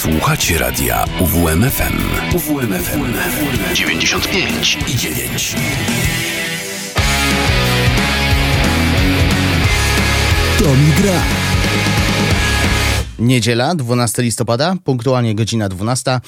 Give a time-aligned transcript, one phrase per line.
[0.00, 1.98] Słuchacie radia UWMFM.
[2.34, 3.14] UWMFM
[3.74, 5.54] 95 i 9.
[10.58, 11.20] To mi gra.
[13.20, 16.20] Niedziela, 12 listopada, punktualnie godzina 12.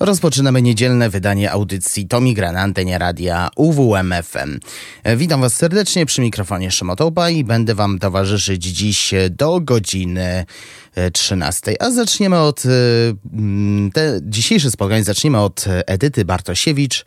[0.00, 4.58] Rozpoczynamy niedzielne wydanie audycji Tomi na antenie radia UWMFM.
[5.16, 10.44] Witam Was serdecznie przy mikrofonie Szymotopa i będę Wam towarzyszyć dziś do godziny
[10.94, 11.82] e, 13.
[11.82, 12.62] A zaczniemy od...
[12.66, 12.68] E,
[13.92, 17.04] te dzisiejsze spotkanie zaczniemy od Edyty Bartosiewicz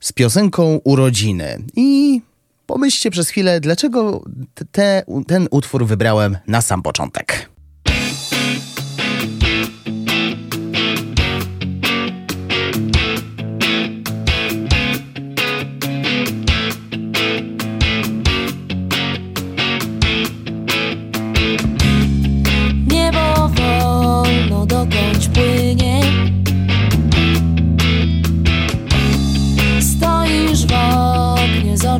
[0.00, 1.58] z piosenką Urodziny.
[1.76, 2.20] I
[2.66, 4.24] pomyślcie przez chwilę, dlaczego
[4.72, 7.55] te, ten utwór wybrałem na sam początek.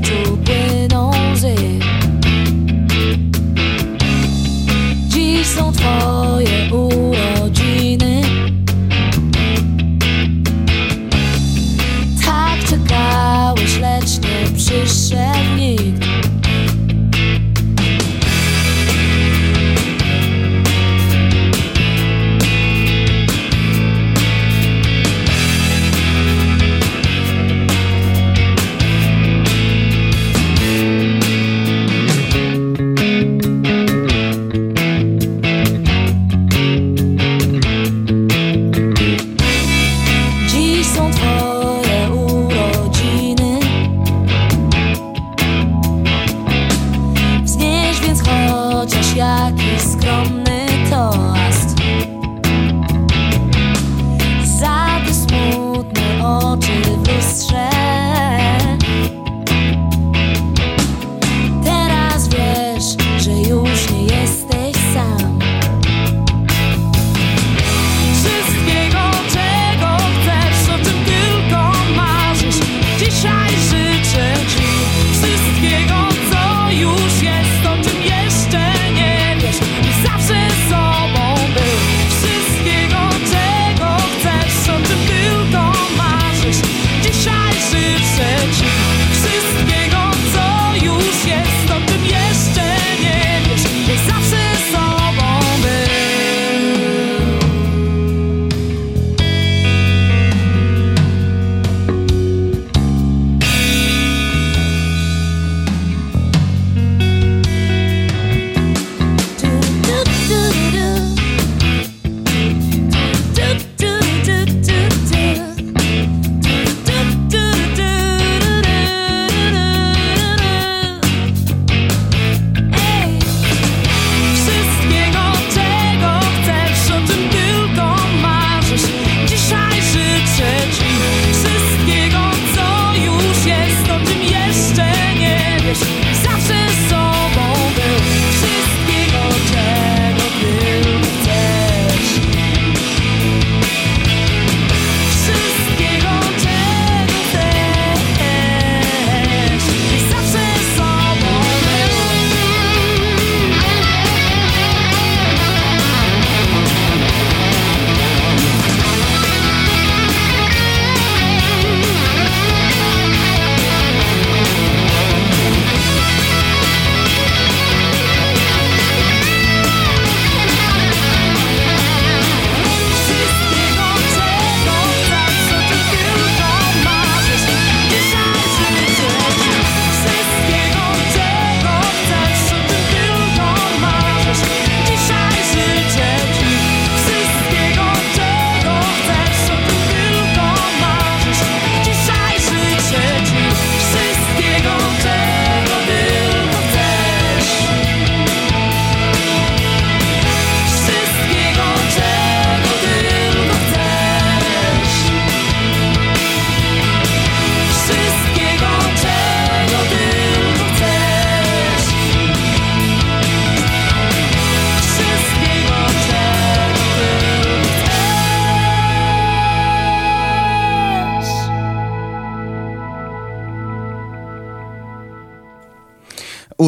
[0.07, 1.37] tutto che non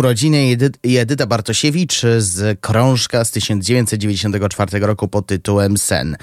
[0.09, 0.71] urodziny Jedy
[1.01, 6.17] Edyta Bartosiewicz z krążka z 1994 roku pod tytułem Sen.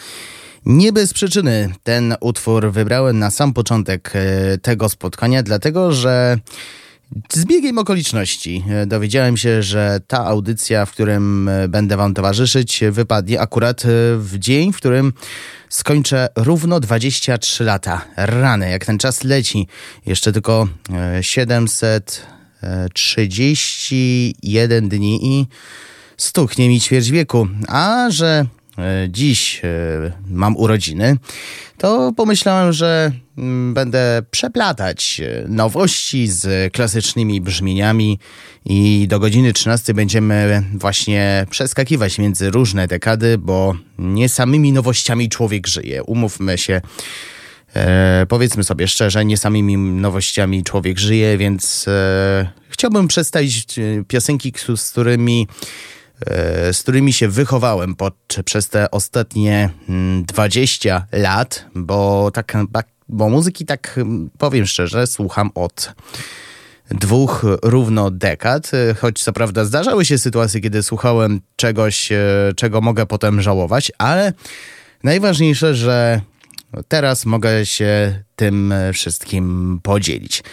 [0.66, 6.38] Nie bez przyczyny ten utwór wybrałem na sam początek e, tego spotkania, dlatego że
[7.34, 12.84] z biegiem okoliczności e, dowiedziałem się, że ta audycja, w którym e, będę Wam towarzyszyć,
[12.92, 13.84] wypadnie akurat
[14.18, 15.14] w dzień, w którym
[15.70, 18.02] skończę równo 23 lata.
[18.18, 19.68] Rany, jak ten czas leci.
[20.06, 20.68] Jeszcze tylko
[21.22, 22.35] 700.
[22.94, 25.48] 731 dni i
[26.18, 27.48] stuknie mi ćwierć wieku.
[27.68, 28.46] A że
[28.78, 29.68] E, dziś e,
[30.28, 31.18] mam urodziny,
[31.78, 38.20] to pomyślałem, że mm, będę przeplatać e, nowości z klasycznymi brzmieniami
[38.66, 45.68] i do godziny 13 będziemy właśnie przeskakiwać między różne dekady, bo nie samymi nowościami człowiek
[45.68, 46.04] żyje.
[46.04, 46.82] Umówmy się.
[47.76, 53.66] E, powiedzmy sobie szczerze, nie samymi nowościami człowiek żyje, więc e, chciałbym przedstawić
[54.08, 55.48] piosenki, z którymi
[56.22, 59.70] E, z którymi się wychowałem pod, przez te ostatnie
[60.24, 62.58] 20 mm, lat, bo tak,
[63.10, 64.00] bo muzyki tak
[64.38, 65.94] powiem szczerze, słucham od
[66.92, 72.18] dwóch równo dekad, e, choć co prawda zdarzały się sytuacje, kiedy słuchałem czegoś, e,
[72.56, 74.34] czego mogę potem żałować, ale
[75.04, 76.22] najważniejsze, że
[76.88, 80.44] teraz mogę się tym wszystkim podzielić.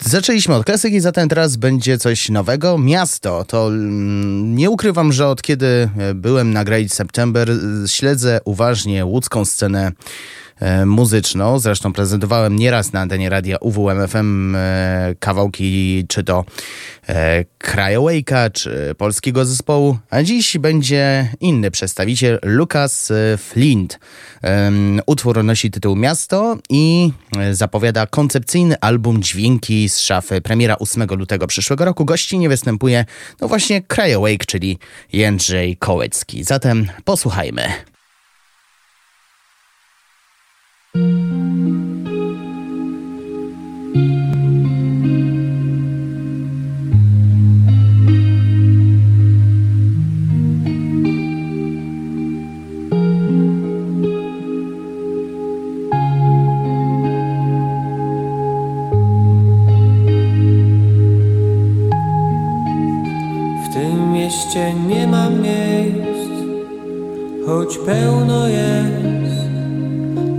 [0.00, 2.78] Zaczęliśmy od klasyki, zatem teraz będzie coś nowego.
[2.78, 3.44] Miasto.
[3.44, 7.50] To mm, nie ukrywam, że od kiedy byłem na Great September
[7.86, 9.92] śledzę uważnie łódzką scenę E,
[10.86, 11.58] muzyczną.
[11.58, 16.44] Zresztą prezentowałem nieraz na antenie radia UWMFM e, kawałki czy to
[17.08, 19.98] e, Krajowejka, czy polskiego zespołu.
[20.10, 23.98] A dziś będzie inny przedstawiciel, Lukas Flint.
[25.06, 27.12] Utwór nosi tytuł Miasto i
[27.52, 30.40] zapowiada koncepcyjny album Dźwięki z szafy.
[30.40, 32.04] Premiera 8 lutego przyszłego roku.
[32.04, 33.04] Gości nie występuje,
[33.40, 34.78] no właśnie Krajowake, czyli
[35.12, 36.44] Jędrzej Kołecki.
[36.44, 37.62] Zatem posłuchajmy.
[40.87, 40.87] W tym
[64.28, 66.30] mieście nie ma miejsc,
[67.46, 69.37] choć pełno jest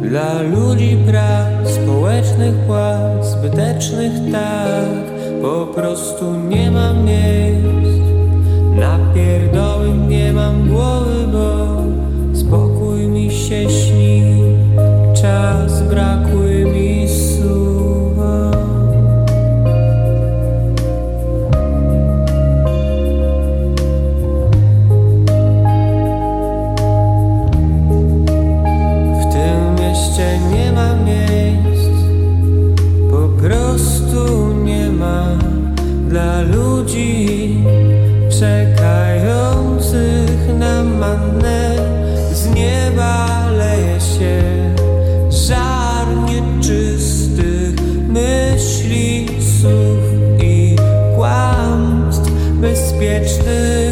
[0.02, 5.10] dla ludzi praw, społecznych płac, zbytecznych tak
[5.42, 8.00] Po prostu nie mam miejsc.
[8.80, 11.80] Na pierdoły nie mam głowy, bo
[12.34, 14.24] Spokój mi się śni.
[15.22, 16.29] Czas brakuje
[42.60, 44.42] nieba leje się
[45.30, 47.76] żar nieczystych
[48.08, 49.28] myśli,
[49.62, 50.04] słów
[50.44, 50.76] i
[51.16, 53.89] kłamstw bezpiecznych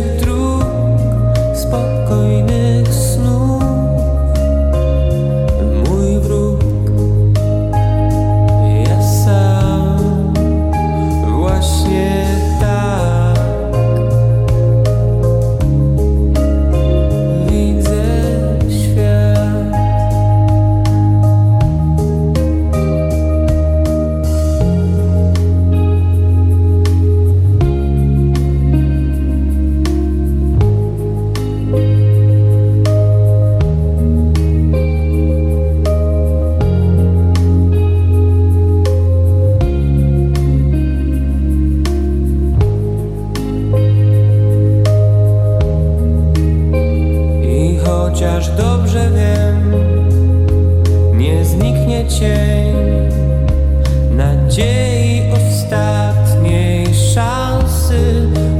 [57.89, 58.56] passer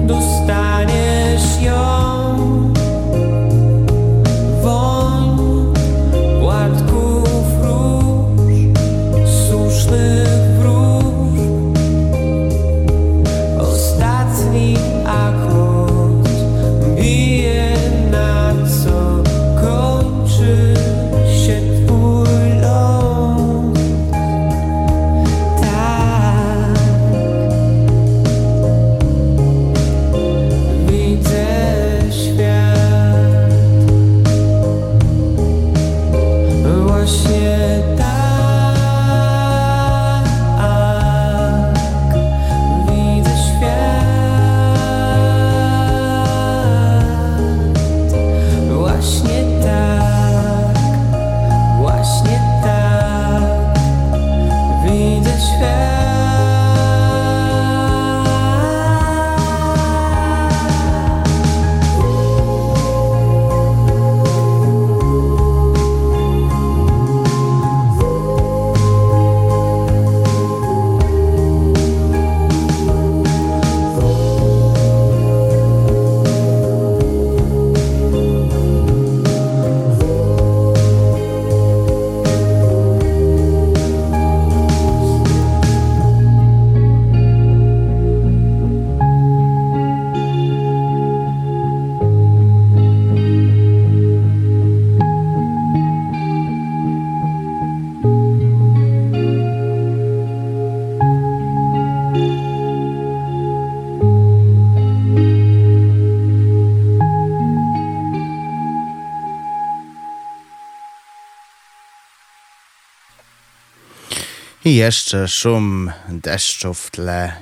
[114.68, 117.34] I jeszcze szum deszczu w tle.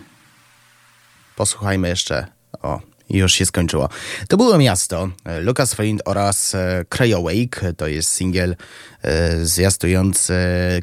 [1.35, 2.27] Posłuchajmy jeszcze.
[2.61, 2.79] O,
[3.09, 3.89] już się skończyło.
[4.27, 5.09] To było miasto.
[5.41, 7.61] Lucas Flint oraz e, Crayawake.
[7.77, 8.55] To jest singiel
[9.01, 10.33] e, zwiastujący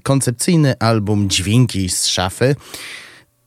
[0.02, 2.56] koncepcyjny album Dźwięki z szafy.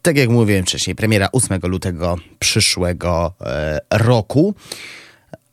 [0.01, 4.55] Tak jak mówiłem wcześniej, premiera 8 lutego przyszłego e, roku.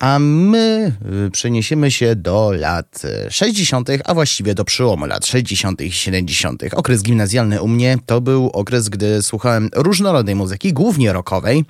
[0.02, 0.92] A my
[1.26, 5.80] y, przeniesiemy się do lat 60., a właściwie do przełomu lat 60.
[5.80, 6.62] i 70.
[6.74, 11.64] Okres gimnazjalny u mnie to był okres, gdy słuchałem różnorodnej muzyki, głównie rockowej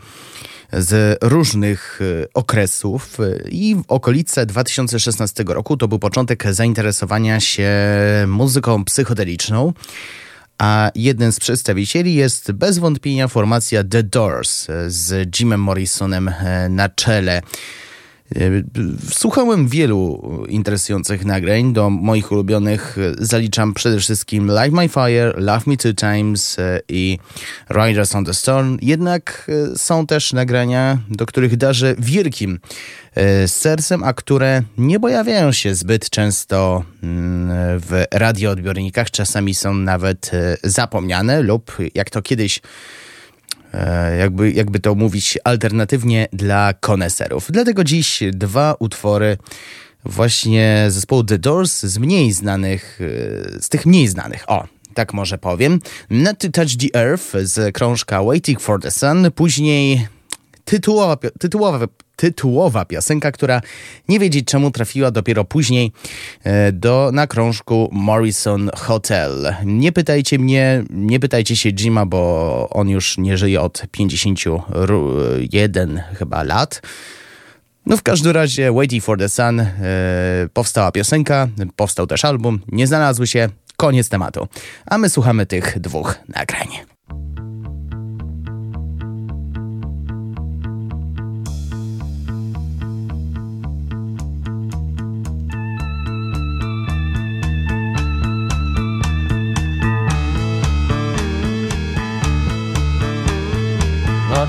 [0.73, 3.19] z różnych y, okresów
[3.51, 7.71] i w okolice 2016 roku to był początek zainteresowania się
[8.27, 9.73] muzyką psychodeliczną.
[10.59, 16.31] A jeden z przedstawicieli jest bez wątpienia formacja The Doors z Jimem Morrisonem
[16.69, 17.43] na czele.
[18.37, 18.63] E,
[19.11, 21.73] słuchałem wielu interesujących nagrań.
[21.73, 27.19] Do moich ulubionych zaliczam przede wszystkim Light My Fire, Love Me Two Times e, i
[27.71, 28.79] Riders on the Storm.
[28.83, 32.59] Jednak e, są też nagrania, do których darzę wielkim
[33.47, 39.11] sercem, a które nie pojawiają się zbyt często mm, w radioodbiornikach.
[39.11, 40.31] Czasami są nawet
[40.63, 43.02] zapomniane lub jak to kiedyś E,
[44.19, 47.47] jakby, jakby to mówić alternatywnie dla koneserów.
[47.51, 49.37] Dlatego dziś dwa utwory
[50.05, 53.01] właśnie zespołu The Doors z mniej znanych,
[53.57, 54.45] e, z tych mniej znanych.
[54.47, 55.81] O, tak może powiem.
[56.11, 60.09] Not to Touch the Earth z krążka Waiting for the Sun, później
[60.65, 61.87] tytułowa, tytułowa,
[62.23, 63.61] tytułowa piosenka, która
[64.09, 65.93] nie wiedzieć czemu trafiła dopiero później
[66.45, 69.55] e, do, na krążku Morrison Hotel.
[69.65, 76.43] Nie pytajcie mnie, nie pytajcie się Jima, bo on już nie żyje od 51 chyba
[76.43, 76.83] lat.
[77.87, 79.69] No w każdym razie Waiting for the Sun e,
[80.53, 84.49] powstała piosenka, powstał też album, nie znalazły się, koniec tematu.
[84.87, 86.69] A my słuchamy tych dwóch nagrań.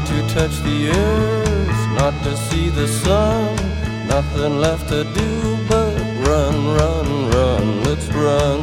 [0.06, 3.56] To touch the earth, not to see the sun.
[4.08, 5.96] Nothing left to do but
[6.28, 7.84] run, run, run.
[7.84, 8.62] Let's run.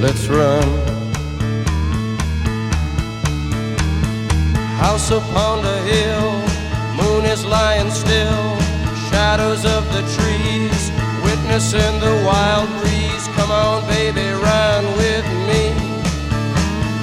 [0.00, 0.68] Let's run.
[4.78, 6.30] House upon the hill,
[6.96, 8.56] moon is lying still.
[9.10, 10.82] Shadows of the trees,
[11.24, 13.26] witnessing the wild breeze.
[13.36, 15.89] Come on, baby, run with me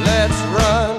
[0.08, 0.97] let's run.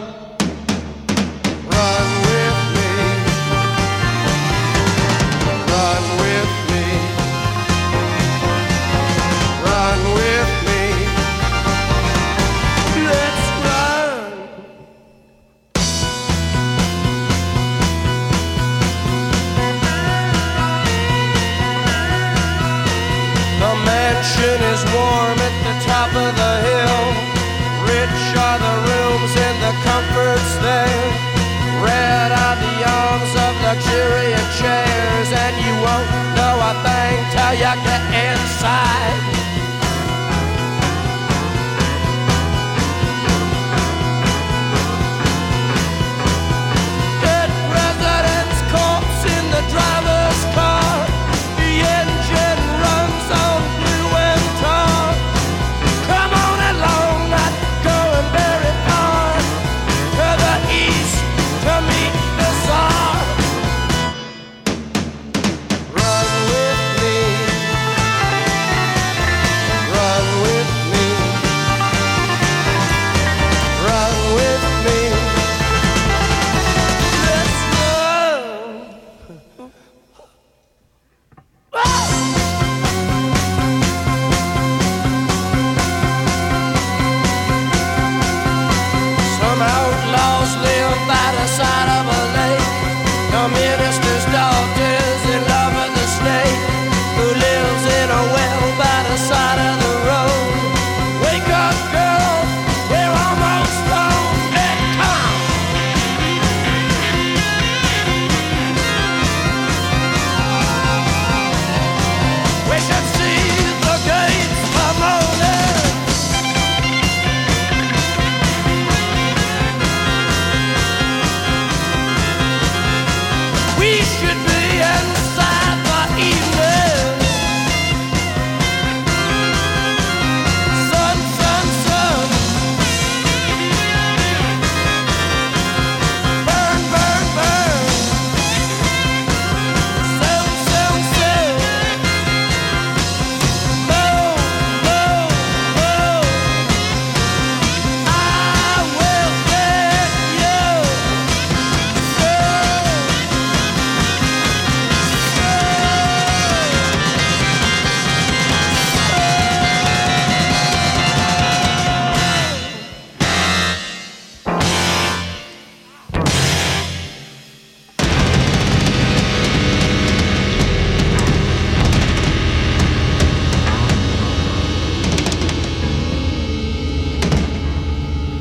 [38.58, 39.07] side.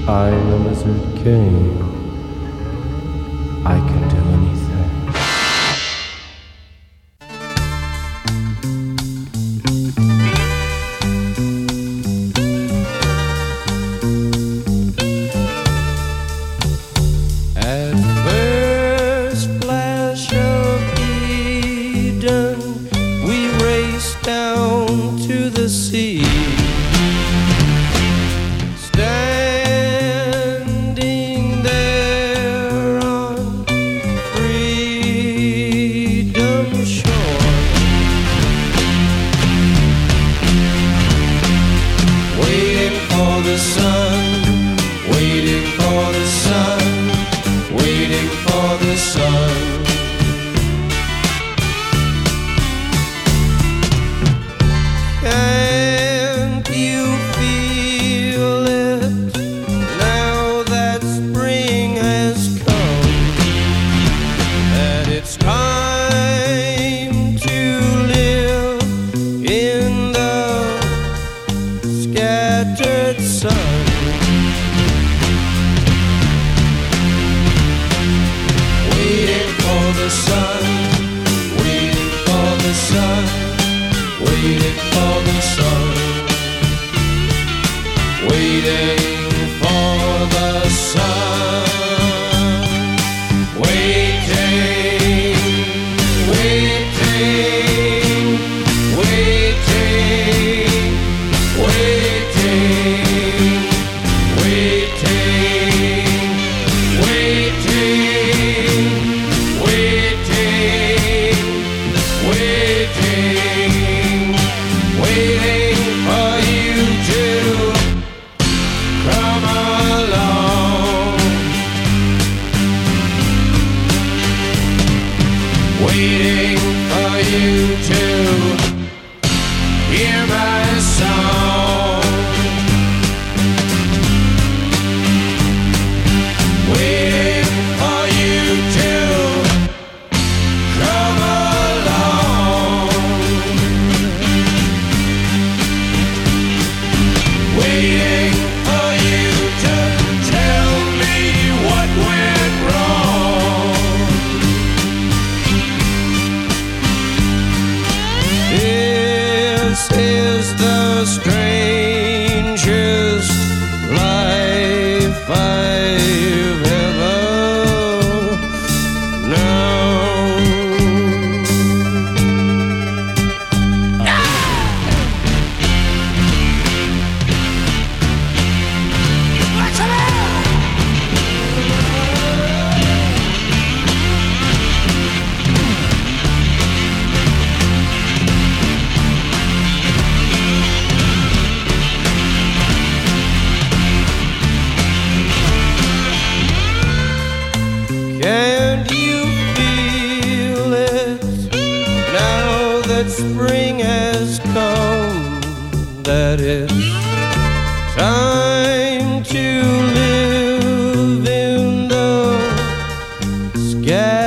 [0.10, 1.87] I'm a lizard king.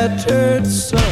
[0.00, 1.09] shattered sun.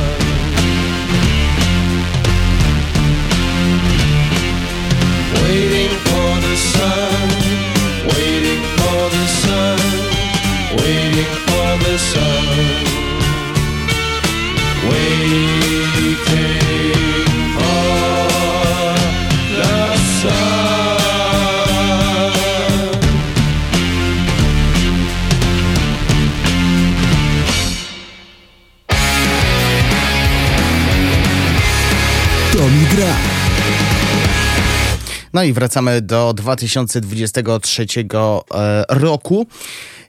[35.38, 39.46] No i wracamy do 2023 e, roku.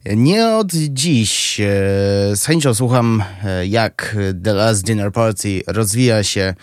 [0.06, 1.66] Nie od dziś e,
[2.36, 6.54] z chęcią słucham, e, jak The Last Dinner Party rozwija się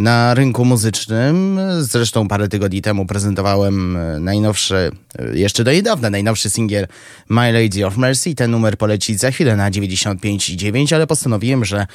[0.00, 1.60] na rynku muzycznym.
[1.80, 4.90] Zresztą parę tygodni temu prezentowałem najnowszy,
[5.34, 6.86] jeszcze do niedawna, najnowszy singiel
[7.28, 8.34] My Lady of Mercy.
[8.34, 11.86] Ten numer poleci za chwilę na 95,9, ale postanowiłem, że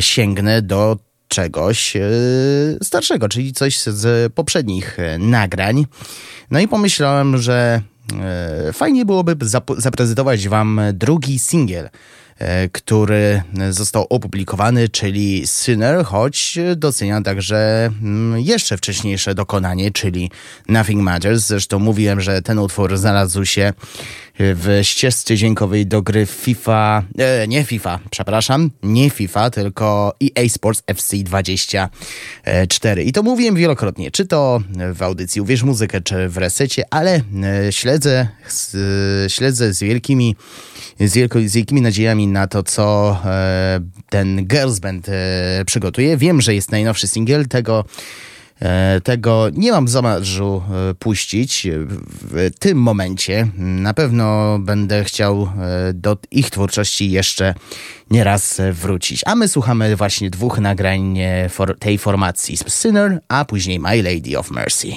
[0.00, 2.00] sięgnę do czegoś e,
[2.82, 5.86] starszego, czyli coś z poprzednich e, nagrań.
[6.50, 7.82] No i pomyślałem, że
[8.20, 9.36] e, fajnie byłoby
[9.76, 11.88] zaprezentować Wam drugi singiel,
[12.72, 20.30] który został opublikowany, czyli Sinner, choć docenia także mm, jeszcze wcześniejsze dokonanie, czyli
[20.68, 21.46] Nothing Matters.
[21.46, 23.72] Zresztą mówiłem, że ten utwór znalazł się
[24.40, 30.82] w ścieżce dźwiękowej do gry FIFA, e, nie FIFA, przepraszam, nie FIFA, tylko EA Sports
[30.86, 33.04] FC 24.
[33.04, 34.60] I to mówiłem wielokrotnie, czy to
[34.94, 38.28] w audycji Uwierz Muzykę, czy w resecie, ale e, śledzę,
[39.28, 40.36] śledzę z wielkimi,
[41.00, 46.16] z, wielko, z wielkimi nadziejami na to, co e, ten Girls Band e, przygotuje.
[46.16, 47.84] Wiem, że jest najnowszy singiel tego
[49.04, 53.48] tego nie mam zamarzu e, puścić w tym momencie.
[53.56, 57.54] Na pewno będę chciał e, do ich twórczości jeszcze
[58.10, 59.22] nieraz wrócić.
[59.26, 61.18] A my słuchamy właśnie dwóch nagrań
[61.78, 64.92] tej formacji Sinner, a później My Lady of Mercy.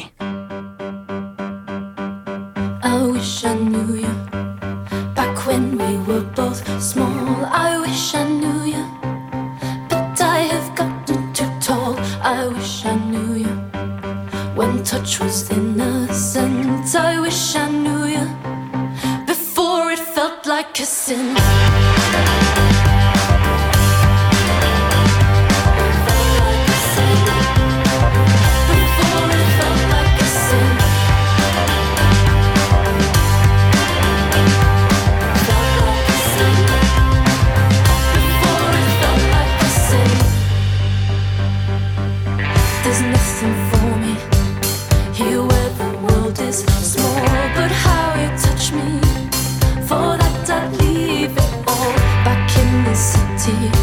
[15.13, 16.95] Touch was innocent.
[16.95, 21.35] I wish I knew you before it felt like a sin.
[53.45, 53.82] The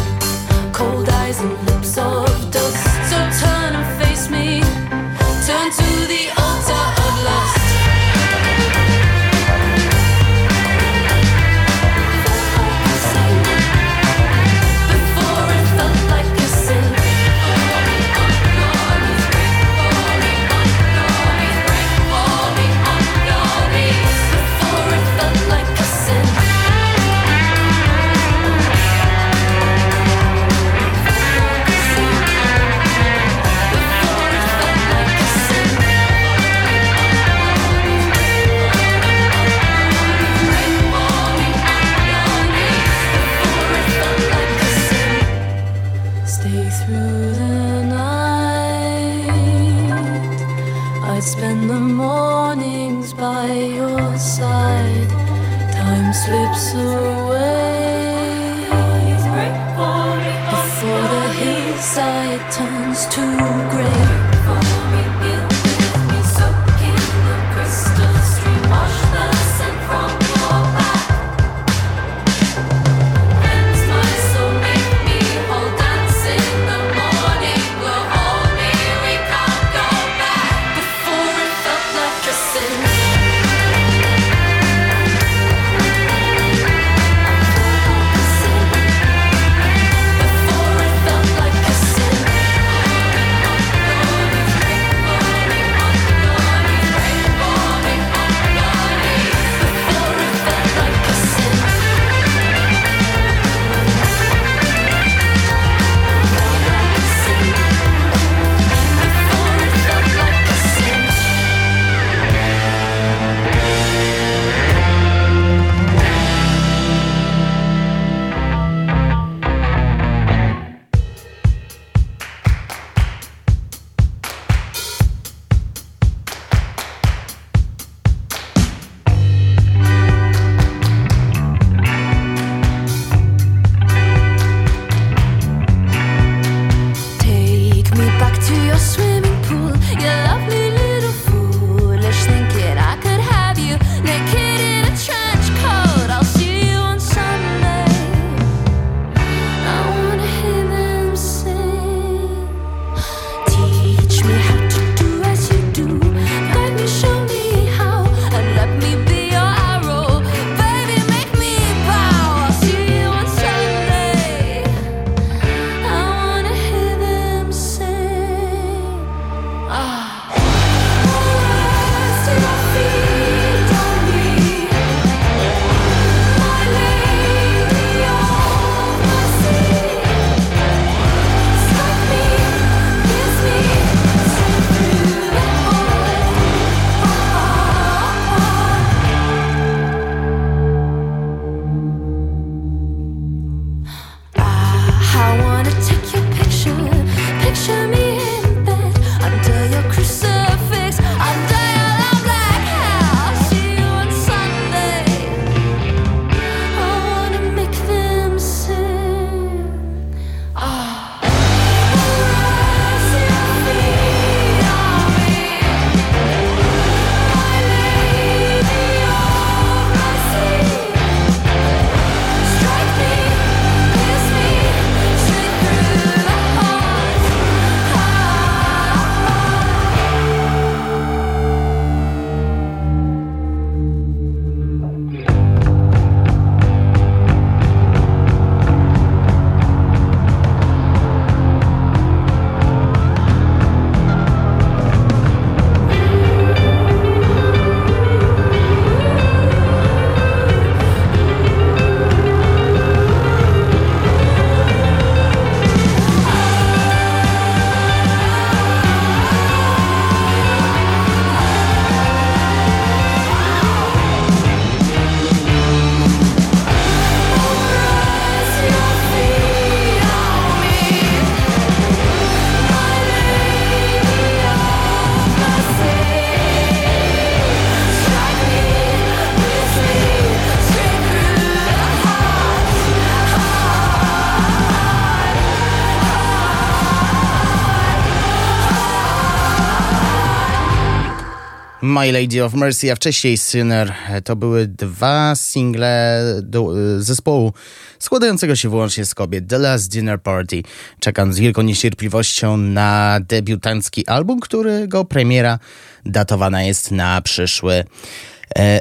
[291.91, 293.93] My Lady of Mercy, a wcześniej Sinner.
[294.23, 297.53] To były dwa single do, zespołu
[297.99, 299.47] składającego się wyłącznie z kobiet.
[299.47, 300.63] The Last Dinner Party.
[300.99, 305.59] Czekam z wielką niecierpliwością na debiutancki album, którego premiera
[306.05, 308.30] datowana jest na przyszły E,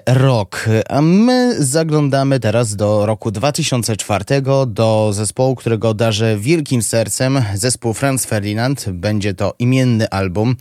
[0.07, 0.69] rok.
[0.89, 4.25] A my zaglądamy teraz do roku 2004,
[4.67, 8.91] do zespołu, którego darzę wielkim sercem, zespół Franz Ferdinand.
[8.91, 10.57] Będzie to imienny album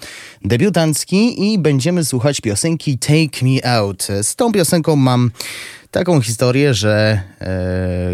[0.45, 4.08] debiutancki i będziemy słuchać piosenki Take Me Out.
[4.22, 5.32] Z tą piosenką mam
[5.91, 7.50] taką historię, że e,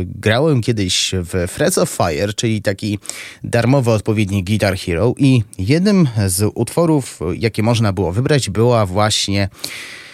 [0.06, 3.00] grałem kiedyś w Frets of Fire, czyli taki
[3.44, 10.05] darmowy odpowiednik Guitar Hero i jednym z utworów, jakie można było wybrać, była właśnie e,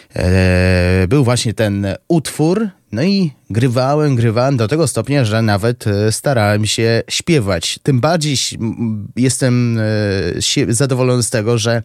[1.08, 2.70] był właśnie ten utwór.
[2.92, 7.80] No i grywałem, grywałem do tego stopnia, że nawet e, starałem się śpiewać.
[7.84, 8.36] Tym bardziej
[9.16, 9.80] jestem
[10.68, 11.84] e, zadowolony z tego, że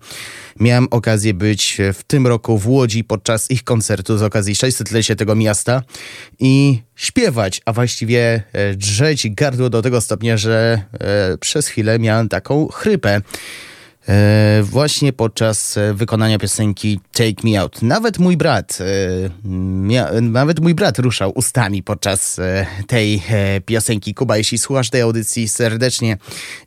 [0.60, 5.34] miałem okazję być w tym roku w Łodzi podczas ich koncertu z okazji 600-lecia tego
[5.34, 5.82] miasta
[6.38, 10.82] i śpiewać, a właściwie e, drzeć gardło do tego stopnia, że
[11.40, 13.20] przez chwilę miałem taką chrypę.
[14.08, 17.82] E, właśnie podczas e, wykonania piosenki Take Me Out.
[17.82, 22.40] Nawet mój brat, e, nawet mój brat ruszał ustami podczas
[22.86, 23.22] tej
[23.66, 24.14] piosenki.
[24.14, 26.16] Kuba, jeśli słuchasz tej audycji, serdecznie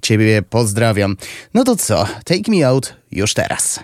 [0.02, 1.18] Ciebie pozdrawiam.
[1.54, 2.06] No to co?
[2.26, 3.80] Take Me Out już teraz.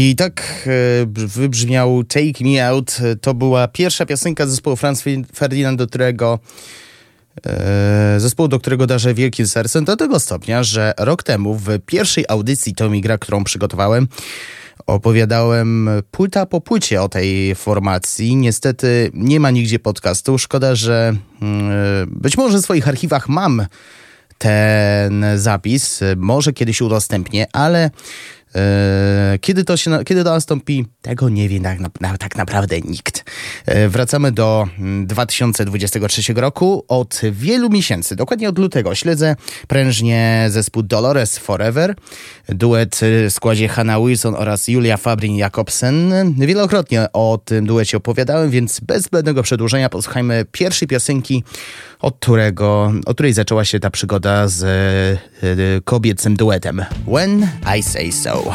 [0.00, 2.96] I tak e, wybrzmiał Take Me Out.
[3.20, 6.38] To była pierwsza piosenka zespołu Franz Ferdinand, do którego
[7.46, 12.24] e, zespołu, do którego darzę wielkim sercem, do tego stopnia, że rok temu w pierwszej
[12.28, 14.08] audycji Tommy Gra, którą przygotowałem,
[14.86, 18.36] opowiadałem płyta po płycie o tej formacji.
[18.36, 20.38] Niestety nie ma nigdzie podcastu.
[20.38, 21.70] Szkoda, że mm,
[22.10, 23.66] być może w swoich archiwach mam
[24.38, 26.00] ten zapis.
[26.16, 27.90] Może kiedyś udostępnię, ale
[29.40, 33.24] kiedy to, się, kiedy to nastąpi, tego nie wie tak, na, tak naprawdę nikt.
[33.66, 34.68] E, wracamy do
[35.06, 36.84] 2023 mm, roku.
[36.88, 39.36] Od wielu miesięcy, dokładnie od lutego, śledzę
[39.68, 41.94] prężnie zespół Dolores Forever,
[42.48, 46.32] duet w składzie Hannah Wilson oraz Julia Fabrin-Jakobsen.
[46.46, 51.44] Wielokrotnie o tym duecie opowiadałem, więc bez zbędnego przedłużenia posłuchajmy pierwszej piosenki,
[52.00, 56.84] od, którego, od której zaczęła się ta przygoda z e, kobiecym duetem.
[57.06, 58.54] When I Say So.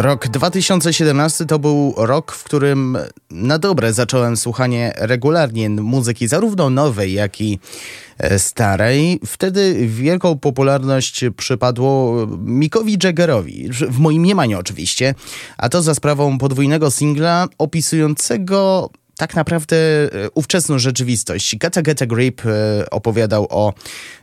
[0.00, 2.98] Rok 2017 to był rok, w którym
[3.30, 7.58] na dobre zacząłem słuchanie regularnie muzyki, zarówno nowej, jak i
[8.18, 9.20] e, starej.
[9.26, 15.14] Wtedy wielką popularność przypadło Mikowi Jaggerowi, w moim mniemaniu oczywiście,
[15.56, 21.56] a to za sprawą podwójnego singla opisującego tak naprawdę e, ówczesną rzeczywistość.
[21.56, 23.74] Gata Gata Grip e, opowiadał o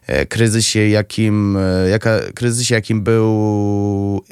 [0.07, 4.26] e, kryzysie, jakim, e, jaka, kryzysie, jakim był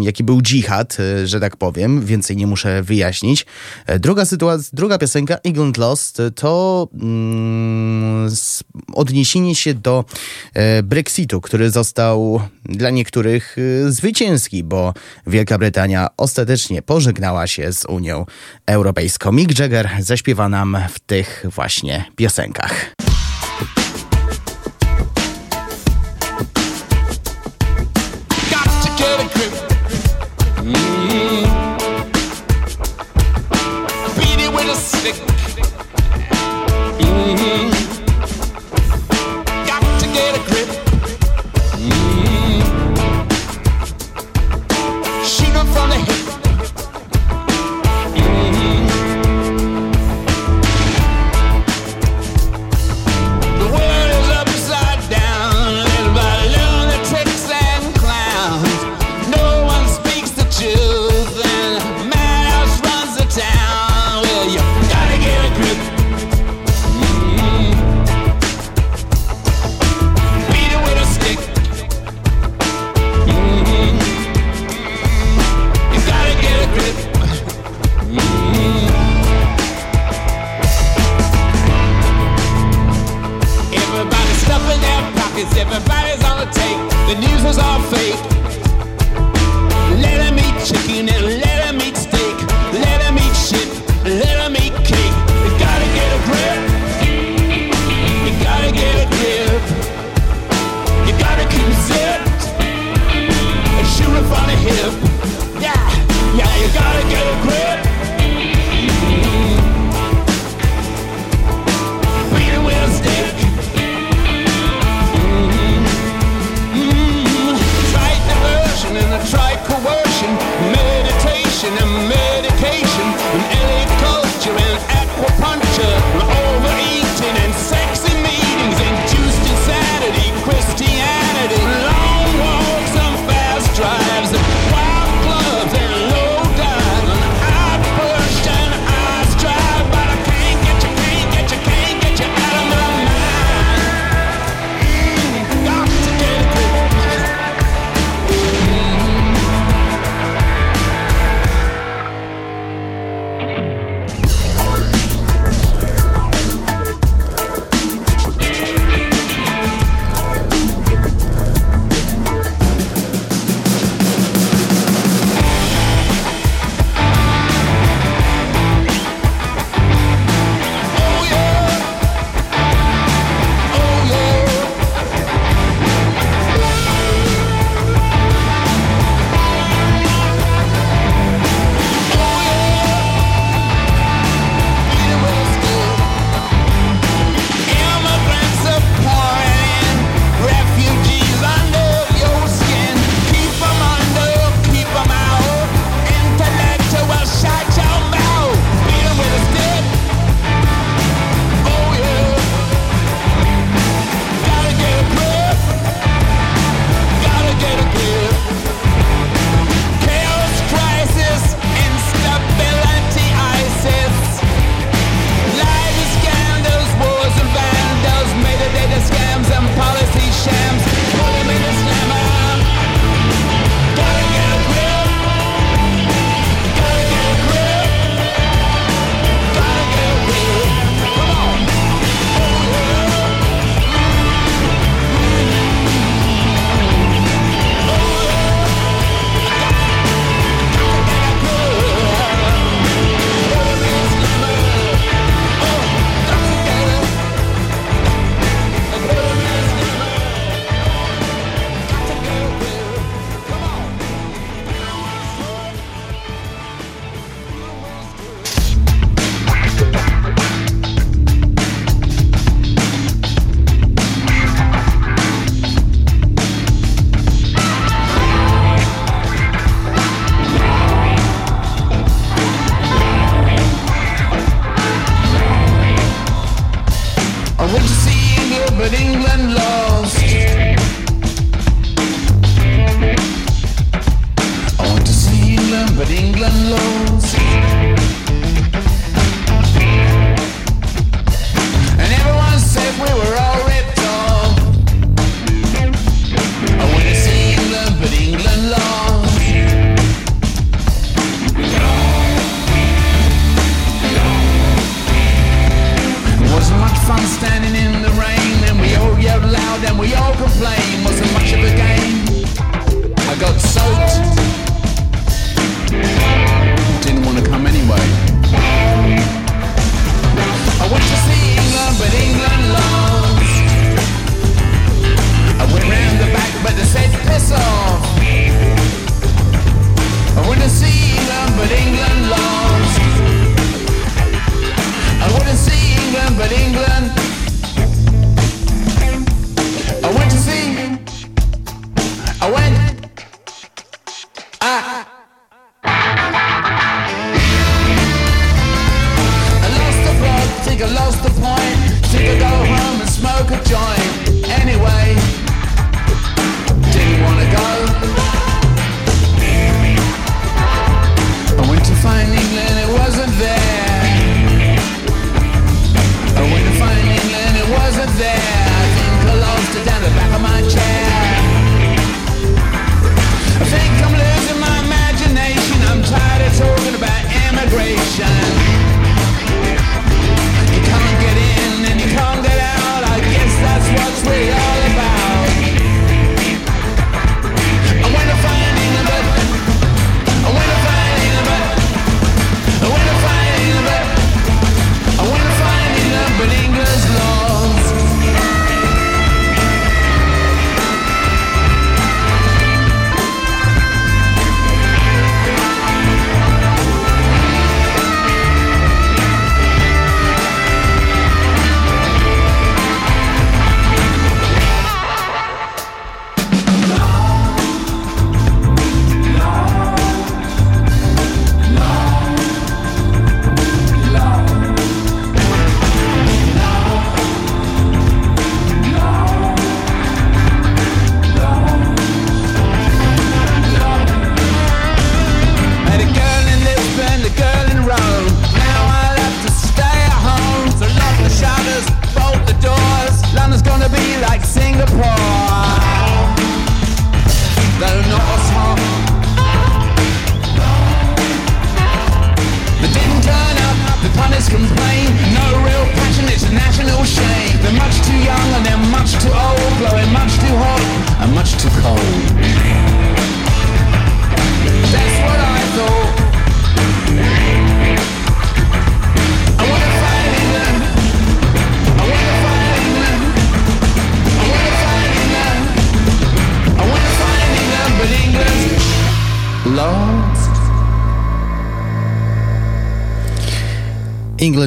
[0.00, 3.46] jaki był dżihad, e, że tak powiem, więcej nie muszę wyjaśnić.
[3.86, 8.30] E, Druga sytuacja, druga piosenka, England Lost, e, to mm,
[8.94, 10.04] odniesienie się do
[10.82, 13.56] Brexitu, który został dla niektórych
[13.88, 14.94] zwycięski, bo
[15.26, 18.26] Wielka Brytania ostatecznie pożegnała się z Unią
[18.66, 19.32] Europejską.
[19.32, 22.94] Mick Jagger zaśpiewa nam w tych właśnie piosenkach.
[30.64, 30.93] Mm.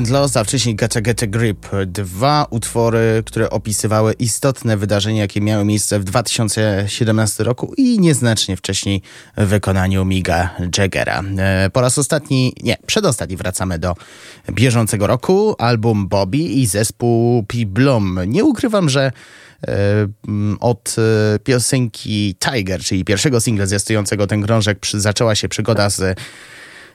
[0.07, 1.67] Second Lost, a wcześniej Gacha Gacha Grip.
[1.85, 9.01] Dwa utwory, które opisywały istotne wydarzenia, jakie miały miejsce w 2017 roku i nieznacznie wcześniej
[9.37, 11.23] w wykonaniu Miga Jaggera.
[11.37, 13.95] E, po raz ostatni, nie, przedostatni wracamy do
[14.51, 15.55] bieżącego roku.
[15.59, 17.57] Album Bobby i zespół P.
[17.65, 18.19] Blom.
[18.27, 19.11] Nie ukrywam, że
[19.67, 19.71] e,
[20.59, 26.19] od e, piosenki Tiger, czyli pierwszego singla zwiastującego ten krążek, zaczęła się przygoda z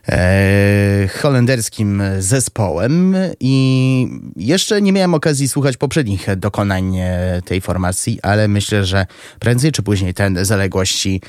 [0.08, 8.48] E, holenderskim zespołem i jeszcze nie miałem okazji słuchać poprzednich dokonań e, tej formacji, ale
[8.48, 9.06] myślę, że
[9.38, 11.20] prędzej czy później ten zaległości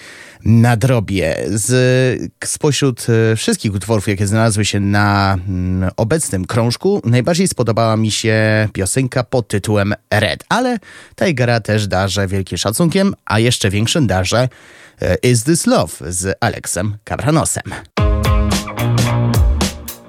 [0.45, 1.35] nadrobię.
[1.47, 8.11] Z, spośród e, wszystkich utworów, jakie znalazły się na mm, obecnym krążku, najbardziej spodobała mi
[8.11, 10.77] się piosenka pod tytułem Red, ale
[11.15, 14.49] Tigera też darzę wielkim szacunkiem, a jeszcze większym darze
[15.23, 17.63] Is This Love z Aleksem Cabranosem.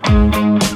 [0.07, 0.74] Thank you.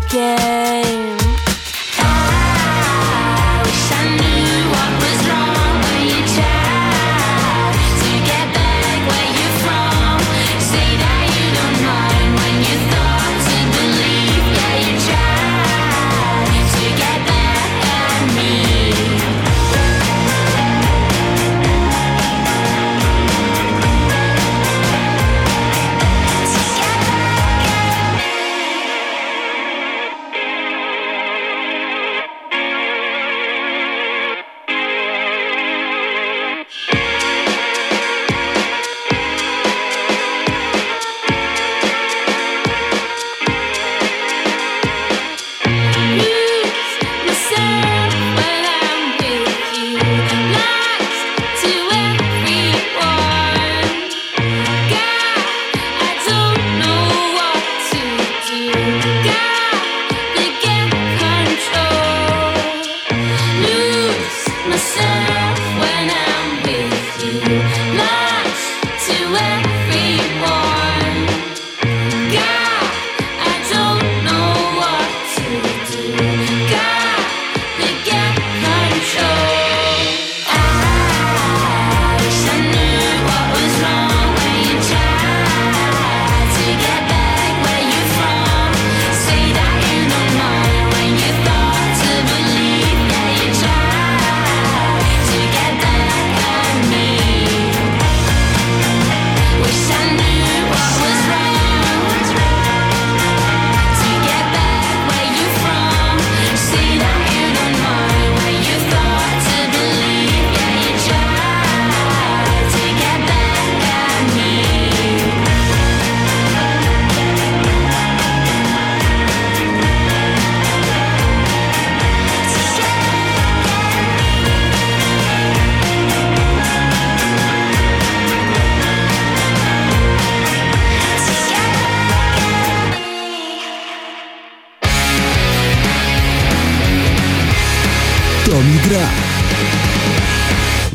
[0.00, 0.33] forget.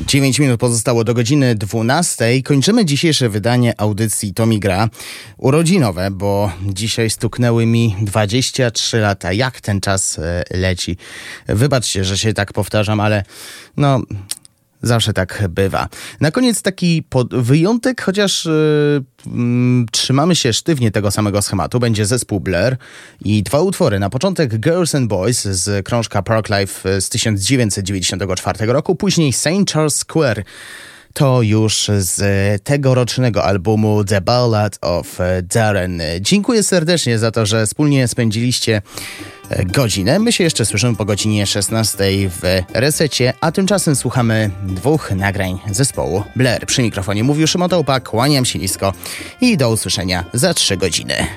[0.10, 2.44] 9 minut pozostało do godziny 12.
[2.44, 4.90] Kończymy dzisiejsze wydanie audycji Tomi Gra.
[5.38, 9.34] Urodzinowe, bo dzisiaj stuknęły mi 23 lata.
[9.34, 10.98] Jak ten czas e, leci.
[11.48, 13.24] Wybaczcie, że się tak powtarzam, ale
[13.78, 14.02] no...
[14.82, 15.90] Zawsze tak bywa.
[16.22, 21.80] Na koniec taki wyjątek, chociaż yy, trzymamy się sztywnie tego samego schematu.
[21.80, 22.78] Będzie zespół Blur
[23.26, 24.00] i dwa utwory.
[24.00, 29.72] Na początek Girls and Boys z krążka Park Life z 1994 roku, później St.
[29.74, 30.44] Charles Square.
[31.14, 32.22] To już z
[32.64, 36.02] tegorocznego albumu The Ballad of Darren.
[36.22, 38.82] Dziękuję serdecznie za to, że wspólnie spędziliście
[39.50, 40.20] e, godzinę.
[40.20, 42.42] My się jeszcze słyszymy po godzinie 16 w
[42.74, 46.66] resecie, a tymczasem słuchamy dwóch nagrań zespołu Blair.
[46.66, 48.94] Przy mikrofonie mówił Szymon Tołpa, kłaniam się nisko
[49.42, 51.28] i do usłyszenia za 3 godziny.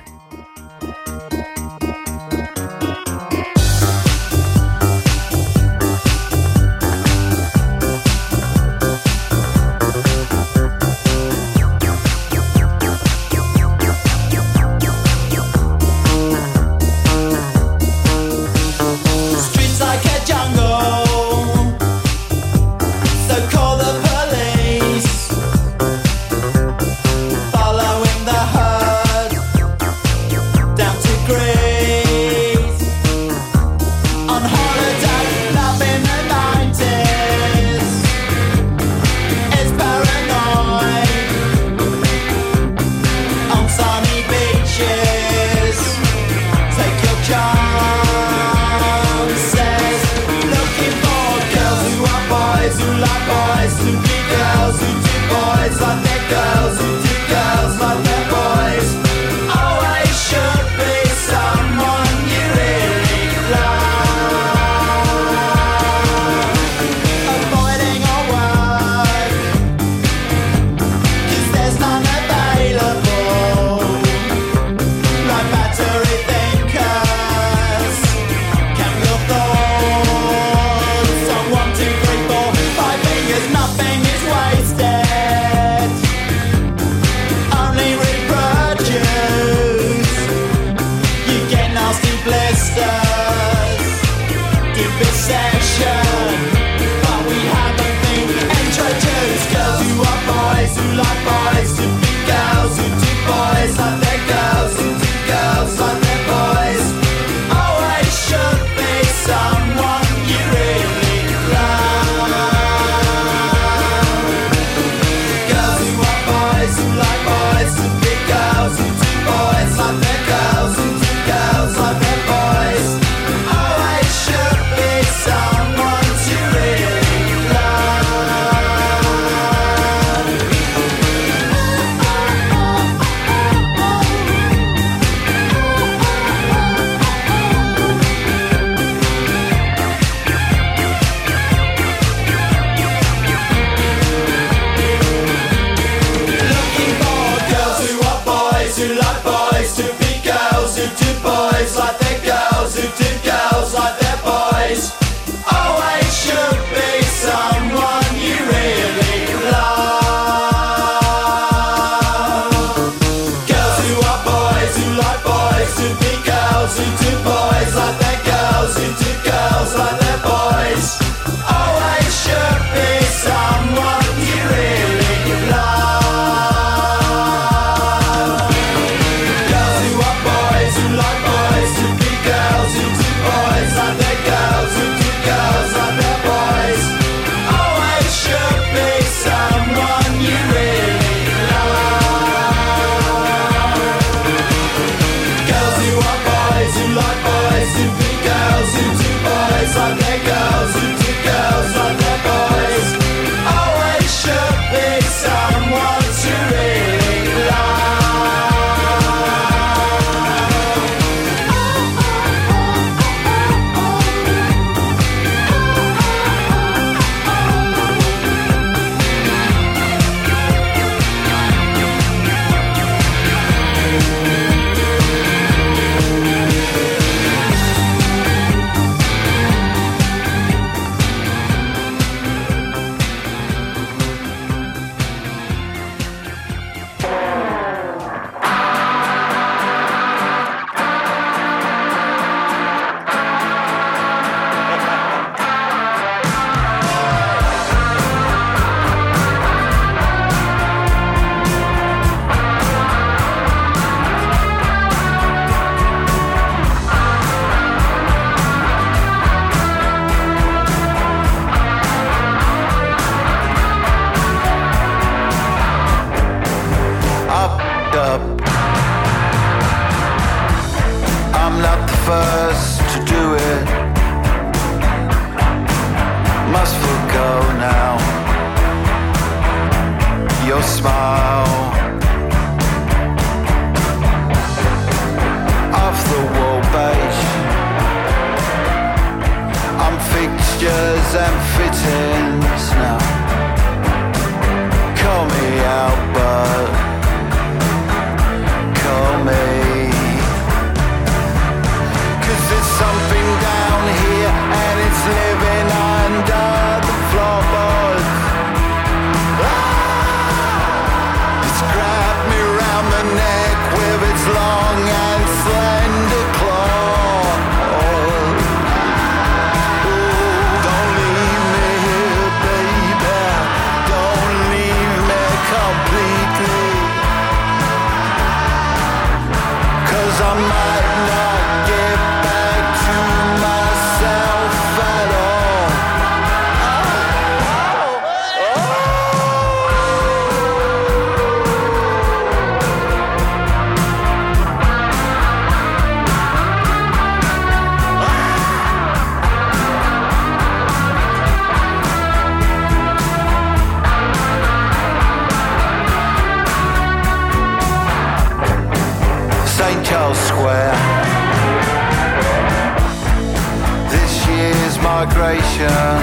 [365.12, 366.02] vibration.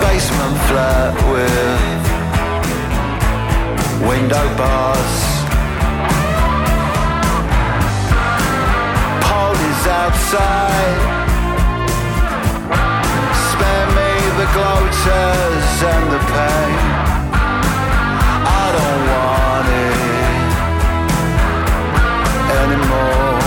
[0.00, 2.00] Basement flat with
[4.08, 5.14] window bars.
[9.26, 11.00] Police outside.
[13.50, 16.78] Spare me the gloaters and the pain.
[18.46, 20.00] I don't want it
[22.62, 23.39] anymore.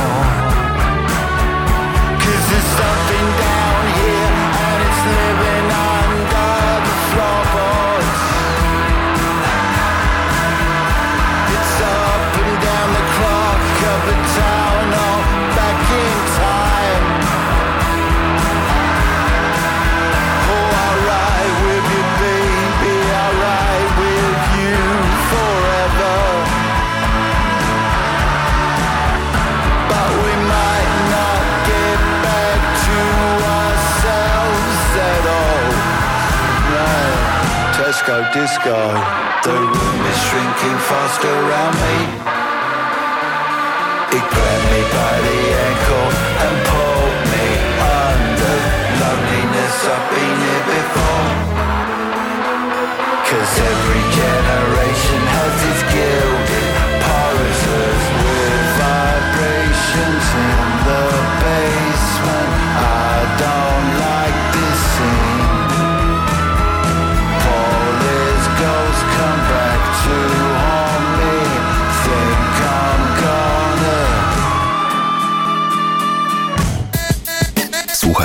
[38.05, 38.75] disco, disco.
[39.43, 41.97] De room is shrinking fast around me.
[44.17, 45.39] It grabbed me by the
[45.69, 46.09] ankle
[46.43, 47.47] and pulled me
[48.03, 48.57] under.
[48.99, 51.31] Loneliness, I've been here before.
[53.29, 56.32] Cause every generation has its guilt.